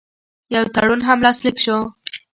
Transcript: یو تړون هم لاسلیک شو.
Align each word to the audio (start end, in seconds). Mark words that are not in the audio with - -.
یو 0.55 0.63
تړون 0.75 0.99
هم 1.07 1.19
لاسلیک 1.25 1.57
شو. 1.65 1.77